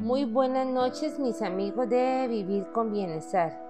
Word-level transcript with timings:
Muy 0.00 0.24
buenas 0.24 0.66
noches 0.66 1.18
mis 1.18 1.42
amigos 1.42 1.86
de 1.90 2.26
Vivir 2.26 2.64
con 2.72 2.90
Bienestar. 2.90 3.60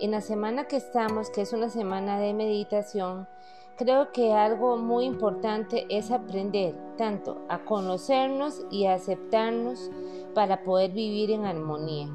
En 0.00 0.12
la 0.12 0.22
semana 0.22 0.64
que 0.64 0.76
estamos, 0.76 1.28
que 1.28 1.42
es 1.42 1.52
una 1.52 1.68
semana 1.68 2.18
de 2.18 2.32
meditación, 2.32 3.28
creo 3.76 4.10
que 4.10 4.32
algo 4.32 4.78
muy 4.78 5.04
importante 5.04 5.84
es 5.90 6.10
aprender 6.10 6.74
tanto 6.96 7.42
a 7.50 7.58
conocernos 7.58 8.64
y 8.70 8.86
a 8.86 8.94
aceptarnos 8.94 9.90
para 10.34 10.64
poder 10.64 10.92
vivir 10.92 11.30
en 11.30 11.44
armonía. 11.44 12.08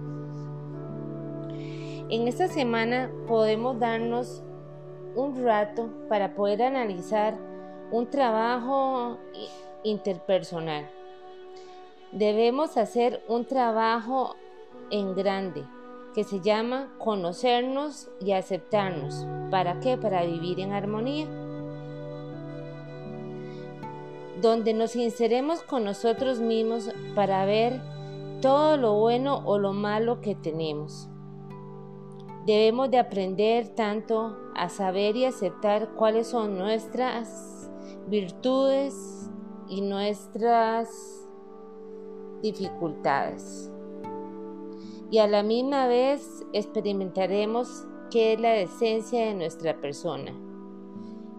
En 2.10 2.28
esta 2.28 2.48
semana 2.48 3.12
podemos 3.28 3.80
darnos 3.80 4.42
un 5.16 5.44
rato 5.44 5.88
para 6.10 6.34
poder 6.34 6.64
analizar 6.64 7.38
un 7.92 8.10
trabajo 8.10 9.20
interpersonal 9.84 10.99
debemos 12.12 12.78
hacer 12.78 13.24
un 13.28 13.46
trabajo 13.46 14.36
en 14.92 15.16
grande 15.16 15.66
que 16.14 16.24
se 16.24 16.42
llama 16.42 16.92
conocernos 16.98 18.10
y 18.20 18.32
aceptarnos. 18.32 19.28
¿Para 19.52 19.80
qué? 19.80 19.98
Para 19.98 20.24
vivir 20.24 20.60
en 20.60 20.74
armonía. 20.74 21.28
Donde 24.42 24.74
nos 24.74 24.96
inseremos 24.96 25.62
con 25.62 25.84
nosotros 25.84 26.40
mismos 26.40 26.90
para 27.14 27.46
ver 27.46 27.80
todo 28.42 28.78
lo 28.78 28.96
bueno 28.96 29.42
o 29.46 29.60
lo 29.60 29.74
malo 29.74 30.22
que 30.22 30.34
tenemos. 30.34 31.10
Debemos 32.46 32.90
de 32.90 32.98
aprender 32.98 33.68
tanto 33.76 34.36
a 34.56 34.70
saber 34.70 35.16
y 35.16 35.26
aceptar 35.26 35.90
cuáles 35.96 36.28
son 36.28 36.58
nuestras 36.58 37.70
virtudes 38.08 39.30
y 39.68 39.82
nuestras 39.82 41.19
dificultades. 42.42 43.72
Y 45.12 45.18
a 45.20 45.28
la 45.28 45.44
misma 45.44 45.88
vez 45.88 46.46
experimentaremos 46.54 47.86
qué 48.12 48.34
es 48.34 48.40
la 48.40 48.56
esencia 48.56 49.26
de 49.26 49.34
nuestra 49.34 49.80
persona. 49.80 50.34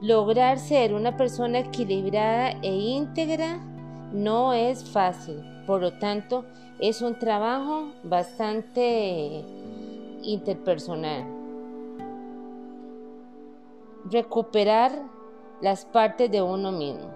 Lograr 0.01 0.59
ser 0.59 0.95
una 0.95 1.17
persona 1.17 1.61
equilibrada 1.61 2.53
e 2.63 2.75
íntegra 2.75 3.59
no 4.13 4.55
es 4.55 4.89
fácil, 4.91 5.43
por 5.67 5.83
lo 5.83 5.99
tanto 5.99 6.45
es 6.79 7.03
un 7.03 7.19
trabajo 7.19 7.93
bastante 8.03 9.45
interpersonal. 10.23 11.25
Recuperar 14.11 14.91
las 15.61 15.85
partes 15.85 16.31
de 16.31 16.41
uno 16.41 16.73
mismo. 16.73 17.11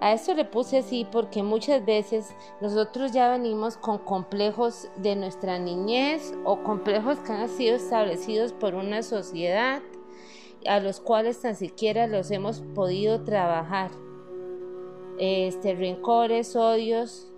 A 0.00 0.12
esto 0.12 0.34
le 0.34 0.44
puse 0.44 0.78
así 0.78 1.06
porque 1.10 1.42
muchas 1.42 1.84
veces 1.84 2.34
nosotros 2.60 3.12
ya 3.12 3.30
venimos 3.30 3.76
con 3.76 3.98
complejos 3.98 4.88
de 4.96 5.16
nuestra 5.16 5.58
niñez 5.58 6.34
o 6.44 6.62
complejos 6.62 7.18
que 7.18 7.32
han 7.32 7.48
sido 7.48 7.76
establecidos 7.76 8.52
por 8.52 8.74
una 8.74 9.02
sociedad 9.02 9.82
a 10.66 10.80
los 10.80 11.00
cuales 11.00 11.40
tan 11.40 11.56
siquiera 11.56 12.06
los 12.06 12.30
hemos 12.30 12.60
podido 12.74 13.24
trabajar. 13.24 13.90
Este, 15.18 15.74
rencores, 15.74 16.54
odios, 16.56 17.28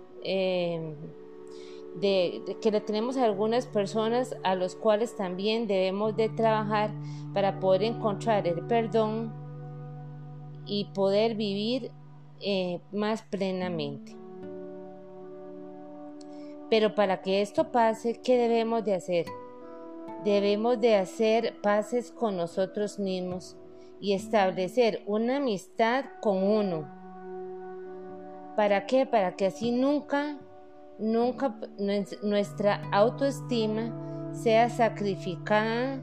de, 1.95 2.57
que 2.61 2.71
le 2.71 2.81
tenemos 2.81 3.17
a 3.17 3.25
algunas 3.25 3.65
personas 3.65 4.35
a 4.43 4.55
los 4.55 4.75
cuales 4.75 5.15
también 5.15 5.67
debemos 5.67 6.15
de 6.15 6.29
trabajar 6.29 6.91
para 7.33 7.59
poder 7.59 7.83
encontrar 7.83 8.47
el 8.47 8.61
perdón 8.67 9.31
y 10.65 10.85
poder 10.93 11.35
vivir 11.35 11.91
eh, 12.41 12.79
más 12.91 13.21
plenamente. 13.23 14.15
Pero 16.69 16.93
para 16.93 17.21
que 17.21 17.41
esto 17.41 17.71
pase, 17.71 18.21
¿qué 18.21 18.37
debemos 18.37 18.85
de 18.85 18.93
hacer? 18.93 19.25
Debemos 20.23 20.79
de 20.79 20.95
hacer 20.95 21.59
paces 21.61 22.11
con 22.11 22.37
nosotros 22.37 22.99
mismos 22.99 23.57
y 23.99 24.13
establecer 24.13 25.01
una 25.05 25.37
amistad 25.37 26.05
con 26.21 26.43
uno. 26.43 26.87
¿Para 28.55 28.85
qué? 28.85 29.05
Para 29.05 29.35
que 29.35 29.47
así 29.47 29.71
nunca, 29.71 30.37
nunca 30.99 31.59
nuestra 32.21 32.81
autoestima 32.91 34.31
sea 34.33 34.69
sacrificada 34.69 36.01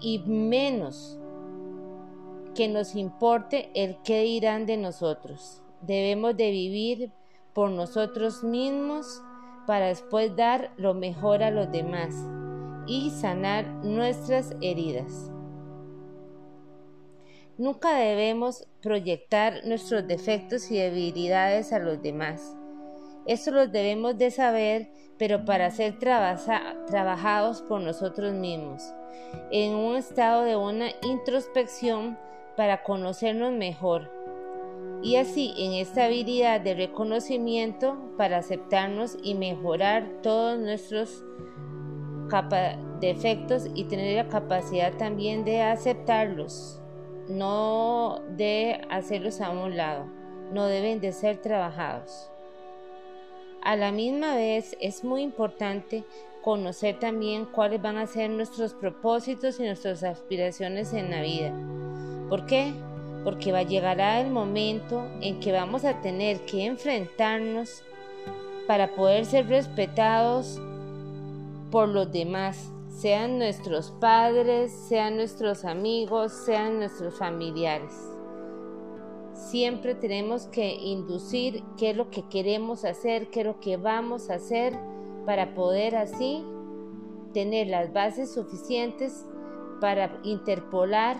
y 0.00 0.20
menos 0.20 1.17
que 2.58 2.66
nos 2.66 2.96
importe 2.96 3.70
el 3.74 4.02
qué 4.02 4.22
dirán 4.22 4.66
de 4.66 4.76
nosotros. 4.76 5.62
Debemos 5.80 6.36
de 6.36 6.50
vivir 6.50 7.12
por 7.54 7.70
nosotros 7.70 8.42
mismos 8.42 9.22
para 9.64 9.86
después 9.86 10.34
dar 10.34 10.72
lo 10.76 10.92
mejor 10.92 11.44
a 11.44 11.52
los 11.52 11.70
demás 11.70 12.16
y 12.88 13.10
sanar 13.10 13.64
nuestras 13.84 14.56
heridas. 14.60 15.30
Nunca 17.58 17.96
debemos 17.96 18.66
proyectar 18.82 19.64
nuestros 19.64 20.08
defectos 20.08 20.68
y 20.72 20.78
debilidades 20.78 21.72
a 21.72 21.78
los 21.78 22.02
demás. 22.02 22.56
Eso 23.24 23.52
lo 23.52 23.68
debemos 23.68 24.18
de 24.18 24.32
saber, 24.32 24.90
pero 25.16 25.44
para 25.44 25.70
ser 25.70 25.96
trabajados 26.00 27.62
por 27.62 27.80
nosotros 27.80 28.34
mismos, 28.34 28.82
en 29.52 29.74
un 29.74 29.94
estado 29.94 30.42
de 30.42 30.56
una 30.56 30.88
introspección 31.02 32.18
para 32.58 32.82
conocernos 32.82 33.52
mejor 33.52 34.10
y 35.00 35.14
así 35.14 35.54
en 35.58 35.74
esta 35.74 36.06
habilidad 36.06 36.60
de 36.60 36.74
reconocimiento 36.74 37.96
para 38.16 38.38
aceptarnos 38.38 39.16
y 39.22 39.36
mejorar 39.36 40.10
todos 40.24 40.58
nuestros 40.58 41.24
defectos 42.98 43.68
y 43.76 43.84
tener 43.84 44.16
la 44.16 44.28
capacidad 44.28 44.92
también 44.94 45.44
de 45.44 45.62
aceptarlos, 45.62 46.82
no 47.28 48.22
de 48.30 48.80
hacerlos 48.90 49.40
a 49.40 49.50
un 49.50 49.76
lado, 49.76 50.06
no 50.52 50.66
deben 50.66 51.00
de 51.00 51.12
ser 51.12 51.36
trabajados. 51.36 52.28
A 53.62 53.76
la 53.76 53.92
misma 53.92 54.34
vez 54.34 54.76
es 54.80 55.04
muy 55.04 55.22
importante 55.22 56.02
conocer 56.42 56.98
también 56.98 57.44
cuáles 57.44 57.80
van 57.80 57.98
a 57.98 58.08
ser 58.08 58.30
nuestros 58.30 58.74
propósitos 58.74 59.60
y 59.60 59.62
nuestras 59.62 60.02
aspiraciones 60.02 60.92
en 60.92 61.12
la 61.12 61.22
vida 61.22 61.77
¿Por 62.28 62.46
qué? 62.46 62.72
Porque 63.24 63.52
va 63.52 63.58
a 63.58 63.62
llegar 63.62 64.00
el 64.00 64.30
momento 64.30 65.06
en 65.20 65.40
que 65.40 65.52
vamos 65.52 65.84
a 65.84 66.00
tener 66.00 66.44
que 66.44 66.66
enfrentarnos 66.66 67.82
para 68.66 68.94
poder 68.94 69.24
ser 69.24 69.48
respetados 69.48 70.60
por 71.70 71.88
los 71.88 72.12
demás, 72.12 72.70
sean 72.88 73.38
nuestros 73.38 73.92
padres, 73.92 74.72
sean 74.72 75.16
nuestros 75.16 75.64
amigos, 75.64 76.32
sean 76.32 76.78
nuestros 76.78 77.18
familiares. 77.18 77.94
Siempre 79.32 79.94
tenemos 79.94 80.46
que 80.48 80.74
inducir 80.74 81.62
qué 81.78 81.90
es 81.90 81.96
lo 81.96 82.10
que 82.10 82.28
queremos 82.28 82.84
hacer, 82.84 83.30
qué 83.30 83.40
es 83.40 83.46
lo 83.46 83.60
que 83.60 83.76
vamos 83.76 84.30
a 84.30 84.34
hacer 84.34 84.74
para 85.24 85.54
poder 85.54 85.96
así 85.96 86.44
tener 87.32 87.68
las 87.68 87.92
bases 87.92 88.34
suficientes 88.34 89.26
para 89.80 90.18
interpolar 90.24 91.18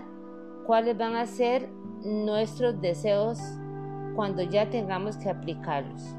cuáles 0.68 0.98
van 0.98 1.16
a 1.16 1.24
ser 1.24 1.66
nuestros 2.02 2.78
deseos 2.82 3.38
cuando 4.14 4.42
ya 4.42 4.68
tengamos 4.68 5.16
que 5.16 5.30
aplicarlos. 5.30 6.14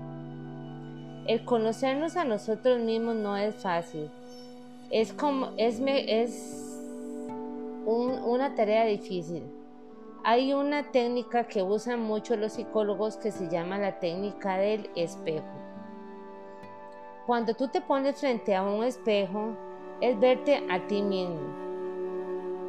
El 1.27 1.45
conocernos 1.45 2.17
a 2.17 2.23
nosotros 2.23 2.79
mismos 2.79 3.15
no 3.15 3.37
es 3.37 3.53
fácil. 3.53 4.09
Es 4.89 5.13
como 5.13 5.51
es, 5.57 5.79
es 5.79 6.81
una 7.85 8.55
tarea 8.55 8.85
difícil. 8.85 9.43
Hay 10.23 10.51
una 10.51 10.91
técnica 10.91 11.43
que 11.43 11.61
usan 11.61 12.01
mucho 12.01 12.35
los 12.35 12.53
psicólogos 12.53 13.17
que 13.17 13.29
se 13.29 13.49
llama 13.49 13.77
la 13.77 13.99
técnica 13.99 14.57
del 14.57 14.89
espejo. 14.95 15.45
Cuando 17.27 17.53
tú 17.53 17.67
te 17.67 17.81
pones 17.81 18.19
frente 18.19 18.55
a 18.55 18.63
un 18.63 18.83
espejo, 18.83 19.55
es 20.01 20.19
verte 20.19 20.65
a 20.71 20.87
ti 20.87 21.03
mismo 21.03 21.68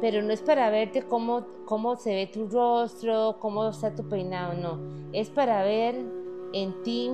pero 0.01 0.23
no 0.23 0.33
es 0.33 0.41
para 0.41 0.71
verte 0.71 1.03
cómo, 1.03 1.45
cómo 1.65 1.95
se 1.95 2.15
ve 2.15 2.27
tu 2.27 2.47
rostro, 2.47 3.37
cómo 3.39 3.69
está 3.69 3.93
tu 3.95 4.09
peinado, 4.09 4.53
no. 4.53 4.79
Es 5.13 5.29
para 5.29 5.63
ver 5.63 5.95
en 6.53 6.81
ti 6.81 7.11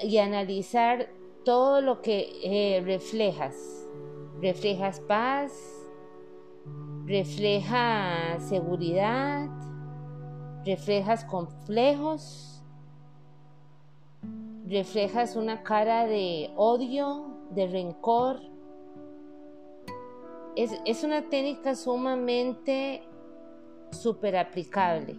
y 0.00 0.16
analizar 0.16 1.10
todo 1.44 1.82
lo 1.82 2.00
que 2.00 2.30
eh, 2.42 2.80
reflejas. 2.80 3.86
Reflejas 4.40 5.00
paz, 5.00 5.52
refleja 7.04 8.38
seguridad, 8.40 9.48
reflejas 10.64 11.24
complejos, 11.26 12.64
reflejas 14.66 15.36
una 15.36 15.62
cara 15.62 16.06
de 16.06 16.50
odio, 16.56 17.26
de 17.50 17.66
rencor, 17.66 18.49
es, 20.62 21.04
una 21.04 21.28
técnica 21.28 21.74
sumamente 21.74 23.02
súper 23.92 24.36
aplicable, 24.36 25.16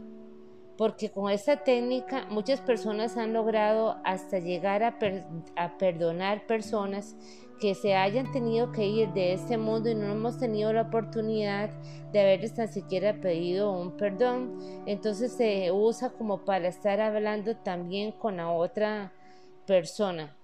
porque 0.78 1.10
con 1.10 1.32
esta 1.32 1.64
técnica 1.64 2.26
muchas 2.30 2.62
personas 2.62 3.18
han 3.18 3.34
logrado 3.34 3.98
hasta 4.04 4.40
llegar 4.40 4.84
a, 4.84 4.98
perdonar 5.78 6.46
personas 6.48 7.16
que 7.60 7.76
se 7.76 7.96
hayan 7.96 8.32
tenido 8.32 8.72
que 8.72 8.88
ir 8.88 9.10
de 9.14 9.34
este 9.34 9.58
mundo 9.58 9.90
y 9.90 9.96
no 9.96 10.08
hemos 10.08 10.40
tenido 10.40 10.74
la 10.74 10.84
oportunidad 10.84 11.70
de 12.12 12.20
haberles 12.20 12.56
tan 12.56 12.68
siquiera 12.68 13.22
pedido 13.22 13.72
un 13.72 13.98
perdón. 13.98 14.58
Entonces 14.88 15.34
se 15.34 15.72
usa 15.72 16.10
como 16.10 16.44
para 16.44 16.68
estar 16.68 17.00
hablando 17.00 17.56
también 17.58 18.12
con 18.14 18.38
la 18.38 18.50
otra 18.50 19.14
persona. 19.68 20.36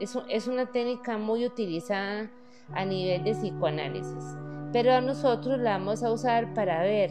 Es, 0.00 0.16
es 0.28 0.46
una 0.46 0.72
técnica 0.72 1.18
muy 1.18 1.44
utilizada 1.44 2.30
a 2.74 2.84
nivel 2.84 3.24
de 3.24 3.32
psicoanálisis, 3.32 4.36
pero 4.72 5.00
nosotros 5.00 5.58
la 5.58 5.78
vamos 5.78 6.02
a 6.02 6.12
usar 6.12 6.54
para 6.54 6.82
ver 6.82 7.10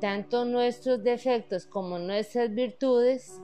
tanto 0.00 0.44
nuestros 0.44 1.04
defectos 1.04 1.64
como 1.66 1.98
nuestras 1.98 2.52
virtudes 2.52 3.40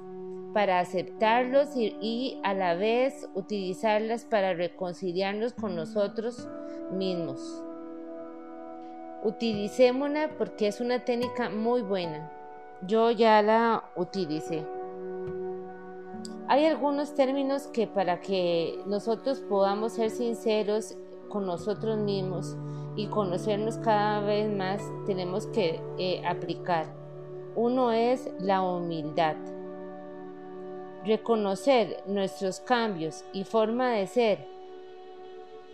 para 0.53 0.81
aceptarlos 0.81 1.69
y, 1.77 2.41
a 2.43 2.53
la 2.53 2.75
vez 2.75 3.29
utilizarlas 3.35 4.25
para 4.25 4.55
reconciliarnos 4.55 5.53
con 5.53 5.77
nosotros 5.77 6.49
mismos. 6.91 7.63
Utilicémosla 9.23 10.31
porque 10.37 10.67
es 10.67 10.81
una 10.81 11.05
técnica 11.05 11.49
muy 11.49 11.83
buena. 11.83 12.33
Yo 12.83 13.13
ya 13.13 13.41
la 13.43 13.85
utilicé. 13.95 14.65
Hay 16.49 16.65
algunos 16.65 17.15
términos 17.15 17.67
que 17.69 17.87
para 17.87 18.21
que 18.21 18.81
nosotros 18.87 19.41
podamos 19.41 19.93
ser 19.93 20.11
sinceros 20.11 20.97
con 21.29 21.47
nosotros 21.47 21.99
mismos 21.99 22.57
y 22.97 23.07
conocernos 23.07 23.77
cada 23.79 24.21
vez 24.21 24.51
más 24.51 24.83
tenemos 25.07 25.47
que 25.47 25.81
eh, 25.99 26.23
aplicar. 26.27 26.87
Uno 27.55 27.93
es 27.93 28.29
la 28.41 28.63
humildad. 28.63 29.37
Reconocer 31.05 32.03
nuestros 32.07 32.59
cambios 32.61 33.25
y 33.33 33.45
forma 33.45 33.93
de 33.93 34.07
ser 34.07 34.47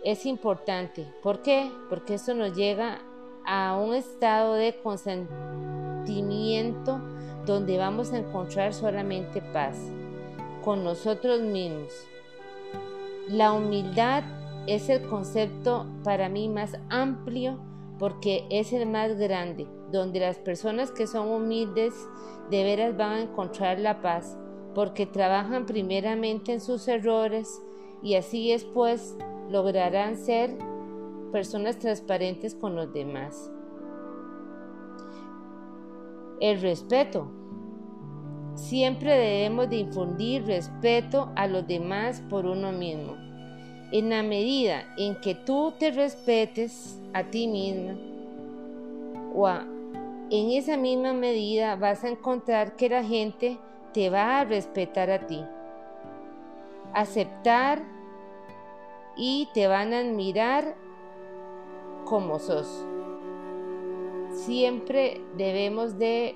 es 0.03 0.25
importante. 0.25 1.07
¿Por 1.23 1.41
qué? 1.41 1.71
Porque 1.89 2.13
eso 2.13 2.33
nos 2.35 2.55
llega 2.55 3.01
a 3.45 3.75
un 3.75 3.93
estado 3.95 4.53
de 4.53 4.79
consentimiento 4.81 7.01
donde 7.45 7.77
vamos 7.77 8.13
a 8.13 8.19
encontrar 8.19 8.73
solamente 8.73 9.41
paz 9.41 9.77
con 10.63 10.83
nosotros 10.83 11.41
mismos. 11.41 11.91
La 13.27 13.53
humildad 13.53 14.23
es 14.67 14.89
el 14.89 15.03
concepto 15.07 15.85
para 16.03 16.29
mí 16.29 16.49
más 16.49 16.77
amplio 16.89 17.59
porque 17.99 18.45
es 18.49 18.73
el 18.73 18.87
más 18.89 19.17
grande, 19.17 19.67
donde 19.91 20.19
las 20.19 20.37
personas 20.37 20.91
que 20.91 21.07
son 21.07 21.29
humildes 21.29 21.93
de 22.49 22.63
veras 22.63 22.97
van 22.97 23.11
a 23.11 23.21
encontrar 23.21 23.79
la 23.79 24.01
paz, 24.01 24.37
porque 24.73 25.05
trabajan 25.05 25.65
primeramente 25.65 26.51
en 26.51 26.61
sus 26.61 26.87
errores 26.87 27.61
y 28.03 28.15
así 28.15 28.51
después 28.51 29.15
lograrán 29.49 30.17
ser 30.17 30.57
personas 31.31 31.79
transparentes 31.79 32.55
con 32.55 32.75
los 32.75 32.91
demás. 32.91 33.51
El 36.41 36.61
respeto. 36.61 37.31
Siempre 38.55 39.11
debemos 39.11 39.69
de 39.69 39.77
infundir 39.77 40.45
respeto 40.45 41.29
a 41.35 41.47
los 41.47 41.67
demás 41.67 42.21
por 42.29 42.45
uno 42.45 42.71
mismo 42.71 43.24
en 43.97 44.09
la 44.09 44.23
medida 44.23 44.93
en 44.97 45.15
que 45.21 45.35
tú 45.35 45.71
te 45.79 45.89
respetes 45.89 46.99
a 47.13 47.23
ti 47.23 47.47
misma 47.47 47.95
o 49.33 49.47
en 49.47 50.49
esa 50.49 50.75
misma 50.75 51.13
medida 51.13 51.77
vas 51.77 52.03
a 52.03 52.09
encontrar 52.09 52.75
que 52.75 52.89
la 52.89 53.05
gente 53.05 53.57
te 53.93 54.09
va 54.09 54.41
a 54.41 54.43
respetar 54.43 55.09
a 55.09 55.25
ti, 55.25 55.41
aceptar 56.93 57.83
y 59.15 59.47
te 59.53 59.67
van 59.67 59.93
a 59.93 59.99
admirar 59.99 60.75
como 62.03 62.39
sos. 62.39 62.85
Siempre 64.31 65.21
debemos 65.37 65.97
de 65.97 66.35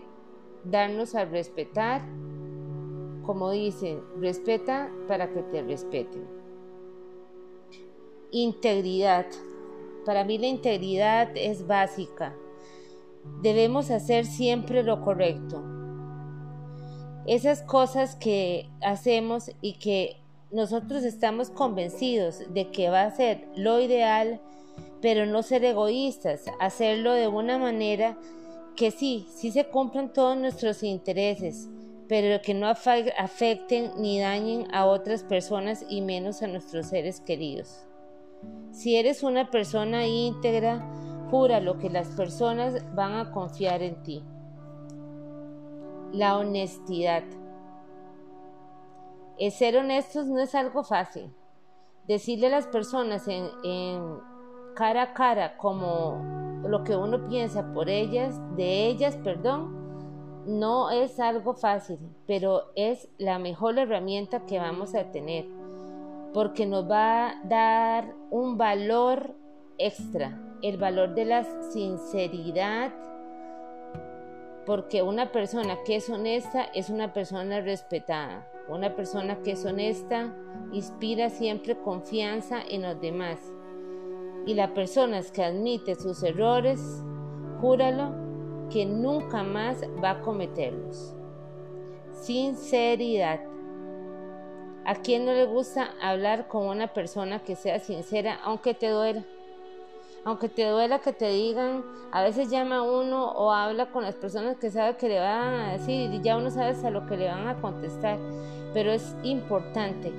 darnos 0.64 1.14
a 1.14 1.26
respetar, 1.26 2.04
como 3.26 3.52
dicen, 3.52 4.02
respeta 4.22 4.90
para 5.10 5.30
que 5.34 5.42
te 5.44 5.62
respeten. 5.62 6.39
Integridad. 8.32 9.26
Para 10.06 10.24
mí 10.24 10.38
la 10.38 10.48
integridad 10.48 11.30
es 11.36 11.66
básica. 11.66 12.36
Debemos 13.42 13.90
hacer 13.90 14.26
siempre 14.26 14.84
lo 14.84 15.02
correcto. 15.02 15.64
Esas 17.26 17.64
cosas 17.64 18.16
que 18.16 18.70
hacemos 18.82 19.52
y 19.62 19.74
que 19.74 20.18
nosotros 20.52 21.04
estamos 21.04 21.50
convencidos 21.50 22.54
de 22.54 22.70
que 22.70 22.90
va 22.90 23.04
a 23.04 23.12
ser 23.12 23.48
lo 23.56 23.80
ideal, 23.80 24.40
pero 25.02 25.26
no 25.26 25.44
ser 25.44 25.64
egoístas, 25.64 26.46
hacerlo 26.60 27.14
de 27.14 27.28
una 27.28 27.58
manera 27.58 28.18
que 28.76 28.92
sí, 28.92 29.28
sí 29.36 29.52
se 29.52 29.66
cumplan 29.66 30.14
todos 30.14 30.38
nuestros 30.38 30.84
intereses, 30.84 31.68
pero 32.08 32.42
que 32.42 32.54
no 32.54 32.68
afecten 32.68 33.92
ni 33.98 34.20
dañen 34.20 34.68
a 34.74 34.86
otras 34.86 35.24
personas 35.24 35.84
y 35.90 36.02
menos 36.02 36.42
a 36.42 36.48
nuestros 36.48 36.88
seres 36.88 37.22
queridos. 37.22 37.89
Si 38.72 38.96
eres 38.96 39.24
una 39.24 39.50
persona 39.50 40.08
íntegra, 40.08 40.80
jura 41.30 41.60
lo 41.60 41.78
que 41.78 41.90
las 41.90 42.08
personas 42.10 42.84
van 42.96 43.14
a 43.14 43.32
confiar 43.32 43.82
en 43.82 44.02
ti. 44.04 44.24
La 46.12 46.38
honestidad. 46.38 47.24
Ser 49.52 49.78
honestos 49.78 50.28
no 50.28 50.40
es 50.40 50.56
algo 50.56 50.84
fácil. 50.84 51.34
Decirle 52.08 52.48
a 52.48 52.52
las 52.52 52.68
personas 52.68 53.28
en, 53.28 53.48
cara 54.76 55.04
a 55.04 55.14
cara 55.14 55.58
como 55.58 56.62
lo 56.64 56.84
que 56.84 56.96
uno 56.96 57.28
piensa 57.28 57.74
por 57.74 57.90
ellas, 57.90 58.40
de 58.56 58.88
ellas, 58.88 59.18
perdón, 59.18 59.80
no 60.46 60.90
es 60.90 61.20
algo 61.20 61.54
fácil, 61.54 62.00
pero 62.26 62.72
es 62.76 63.10
la 63.18 63.40
mejor 63.40 63.78
herramienta 63.78 64.46
que 64.46 64.58
vamos 64.58 64.96
a 64.96 65.12
tener 65.12 65.59
porque 66.34 66.66
nos 66.66 66.90
va 66.90 67.30
a 67.30 67.42
dar 67.44 68.16
un 68.30 68.58
valor 68.58 69.36
extra, 69.78 70.40
el 70.62 70.78
valor 70.78 71.16
de 71.16 71.26
la 71.26 71.44
sinceridad, 71.72 72.92
porque 74.66 75.02
una 75.02 75.32
persona 75.32 75.78
que 75.84 75.96
es 75.96 76.10
honesta 76.10 76.64
es 76.76 76.90
una 76.90 77.12
persona 77.12 77.62
respetada, 77.62 78.48
una 78.68 78.96
persona 78.96 79.42
que 79.42 79.54
es 79.54 79.66
honesta 79.66 80.36
inspira 80.72 81.30
siempre 81.30 81.76
confianza 81.80 82.62
en 82.62 82.84
los 82.84 83.02
demás. 83.02 83.40
Y 84.46 84.54
la 84.54 84.74
persona 84.74 85.22
que 85.34 85.44
admite 85.44 85.96
sus 85.96 86.22
errores, 86.24 86.80
júralo 87.60 88.14
que 88.70 88.86
nunca 88.86 89.44
más 89.44 89.82
va 90.04 90.12
a 90.12 90.22
cometerlos. 90.22 91.16
Sinceridad. 92.12 93.40
¿A 94.90 94.96
quién 94.96 95.24
no 95.24 95.34
le 95.34 95.46
gusta 95.46 95.92
hablar 96.02 96.48
con 96.48 96.66
una 96.66 96.88
persona 96.88 97.44
que 97.44 97.56
sea 97.56 97.78
sincera, 97.78 98.40
aunque 98.44 98.74
te 98.74 98.90
duela? 98.90 99.24
Aunque 100.26 100.50
te 100.50 100.68
duela 100.68 100.98
que 100.98 101.14
te 101.14 101.30
digan, 101.30 101.84
a 102.12 102.24
veces 102.24 102.50
llama 102.50 102.82
uno 102.82 103.30
o 103.34 103.52
habla 103.52 103.92
con 103.92 104.02
las 104.02 104.16
personas 104.16 104.58
que 104.58 104.72
sabe 104.72 104.98
que 104.98 105.08
le 105.08 105.20
van 105.20 105.54
a 105.54 105.74
decir 105.74 106.12
y 106.12 106.22
ya 106.24 106.38
uno 106.38 106.50
sabe 106.50 106.76
a 106.84 106.90
lo 106.90 107.06
que 107.06 107.18
le 107.18 107.28
van 107.28 107.48
a 107.48 107.62
contestar. 107.62 108.18
Pero 108.74 108.92
es 108.92 109.16
importante, 109.22 110.12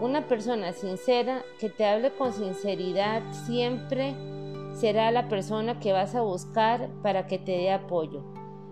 una 0.00 0.26
persona 0.26 0.72
sincera 0.72 1.44
que 1.60 1.68
te 1.68 1.86
hable 1.86 2.10
con 2.10 2.32
sinceridad 2.32 3.22
siempre 3.46 4.16
será 4.74 5.12
la 5.12 5.28
persona 5.28 5.78
que 5.78 5.92
vas 5.92 6.16
a 6.16 6.22
buscar 6.22 6.88
para 7.00 7.28
que 7.28 7.38
te 7.38 7.52
dé 7.52 7.70
apoyo 7.70 8.24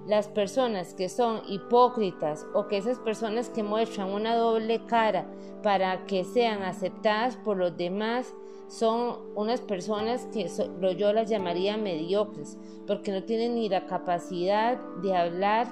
las 0.06 0.28
personas 0.28 0.94
que 0.94 1.08
son 1.08 1.40
hipócritas 1.48 2.46
o 2.52 2.66
que 2.68 2.76
esas 2.76 2.98
personas 2.98 3.48
que 3.48 3.62
muestran 3.62 4.10
una 4.10 4.36
doble 4.36 4.84
cara 4.86 5.26
para 5.62 6.04
que 6.04 6.24
sean 6.24 6.62
aceptadas 6.62 7.36
por 7.36 7.56
los 7.56 7.76
demás 7.76 8.34
son 8.68 9.18
unas 9.34 9.60
personas 9.60 10.26
que 10.32 10.48
yo 10.96 11.12
las 11.12 11.30
llamaría 11.30 11.76
mediocres 11.76 12.58
porque 12.86 13.12
no 13.12 13.22
tienen 13.22 13.54
ni 13.54 13.68
la 13.68 13.86
capacidad 13.86 14.78
de 15.02 15.16
hablar 15.16 15.68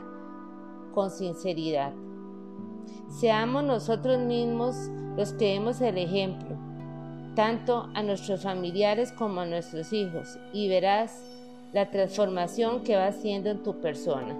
con 0.94 1.10
sinceridad. 1.10 1.92
Seamos 3.08 3.64
nosotros 3.64 4.18
mismos 4.18 4.76
los 5.16 5.32
que 5.34 5.52
demos 5.52 5.80
el 5.80 5.98
ejemplo, 5.98 6.56
tanto 7.34 7.88
a 7.94 8.02
nuestros 8.02 8.42
familiares 8.42 9.12
como 9.12 9.42
a 9.42 9.46
nuestros 9.46 9.92
hijos, 9.92 10.38
y 10.52 10.68
verás 10.68 11.31
la 11.72 11.90
transformación 11.90 12.82
que 12.82 12.96
va 12.96 13.06
haciendo 13.06 13.50
en 13.50 13.62
tu 13.62 13.80
persona. 13.80 14.36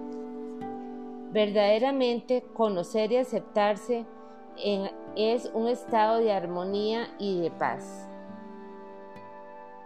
Verdaderamente 1.33 2.43
conocer 2.53 3.13
y 3.13 3.17
aceptarse 3.17 4.05
es 5.17 5.51
un 5.55 5.69
estado 5.69 6.19
de 6.19 6.33
armonía 6.33 7.09
y 7.19 7.41
de 7.41 7.51
paz. 7.51 8.09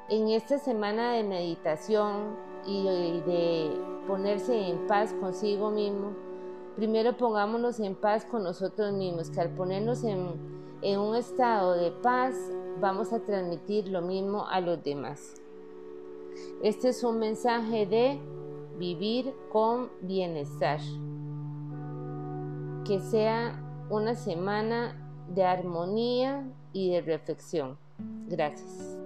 En 0.08 0.28
esta 0.28 0.58
semana 0.58 1.12
de 1.12 1.22
meditación 1.22 2.36
y 2.66 2.82
de 3.26 3.70
ponerse 4.06 4.68
en 4.68 4.86
paz 4.86 5.12
consigo 5.20 5.70
mismo, 5.70 6.12
Primero 6.76 7.16
pongámonos 7.16 7.80
en 7.80 7.94
paz 7.94 8.26
con 8.26 8.42
nosotros 8.42 8.92
mismos, 8.92 9.30
que 9.30 9.40
al 9.40 9.48
ponernos 9.48 10.04
en, 10.04 10.28
en 10.82 11.00
un 11.00 11.16
estado 11.16 11.72
de 11.72 11.90
paz 11.90 12.34
vamos 12.82 13.14
a 13.14 13.20
transmitir 13.20 13.88
lo 13.88 14.02
mismo 14.02 14.46
a 14.46 14.60
los 14.60 14.84
demás. 14.84 15.40
Este 16.62 16.88
es 16.88 17.02
un 17.04 17.18
mensaje 17.18 17.86
de 17.86 18.18
vivir 18.78 19.34
con 19.50 19.90
bienestar. 20.00 20.80
Que 22.84 23.00
sea 23.00 23.62
una 23.90 24.14
semana 24.14 24.96
de 25.28 25.44
armonía 25.44 26.46
y 26.72 26.90
de 26.90 27.00
reflexión. 27.00 27.78
Gracias. 28.28 29.05